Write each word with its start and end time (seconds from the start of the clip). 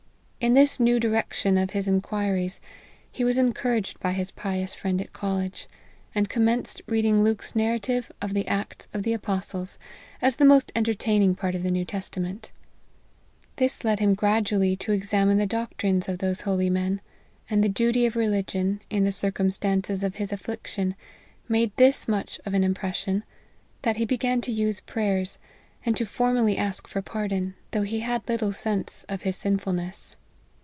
In 0.41 0.55
this 0.55 0.79
new 0.79 0.99
direction 0.99 1.55
of 1.55 1.69
his 1.69 1.87
inquiries 1.87 2.61
he 3.11 3.23
was 3.23 3.37
encouraged 3.37 3.99
by 3.99 4.11
his 4.13 4.31
pious 4.31 4.73
friend 4.73 4.99
at 4.99 5.13
college, 5.13 5.69
and 6.15 6.29
commenced 6.29 6.81
reading 6.87 7.23
Luke's 7.23 7.55
narrative 7.55 8.11
of 8.23 8.33
the 8.33 8.47
Acts 8.47 8.87
of 8.91 9.03
the 9.03 9.13
Apostles, 9.13 9.77
as 10.19 10.37
the 10.37 10.43
most 10.43 10.71
entertaining 10.75 11.35
part 11.35 11.53
of 11.53 11.61
the 11.61 11.69
New 11.69 11.85
Testa 11.85 12.19
ment. 12.19 12.51
This 13.57 13.83
led 13.83 13.99
him 13.99 14.15
gradually 14.15 14.75
to 14.77 14.91
examine 14.93 15.37
the 15.37 15.45
doctrines 15.45 16.09
of 16.09 16.17
those 16.17 16.41
holy 16.41 16.71
men; 16.71 17.01
and 17.47 17.63
the 17.63 17.69
duty 17.69 18.07
of 18.07 18.15
religion, 18.15 18.81
in 18.89 19.03
the 19.03 19.11
circumstances 19.11 20.01
of 20.01 20.15
his 20.15 20.31
affliction, 20.31 20.95
made 21.47 21.71
this 21.77 22.07
much 22.07 22.39
of 22.47 22.55
an 22.55 22.63
impression, 22.63 23.23
that 23.83 23.97
he 23.97 24.05
began 24.05 24.41
to 24.41 24.51
use 24.51 24.79
prayers, 24.81 25.37
and 25.85 25.95
to 25.97 26.03
ask 26.05 26.09
formally 26.11 26.59
for 26.87 27.01
pardon, 27.03 27.53
though 27.69 27.83
he 27.83 27.99
LIFE 27.99 28.07
OF 28.07 28.07
HENRY 28.07 28.07
MARTYN. 28.07 28.23
11 28.27 28.27
had 28.27 28.29
little 28.31 28.53
sense 28.53 29.05
of 29.07 29.21
his 29.21 29.35
sinfulness. 29.35 30.15